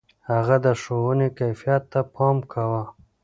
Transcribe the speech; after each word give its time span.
هغه 0.29 0.55
د 0.65 0.67
ښوونې 0.81 1.27
کيفيت 1.39 1.83
ته 1.91 1.99
پام 2.13 2.37
کاوه. 2.51 2.83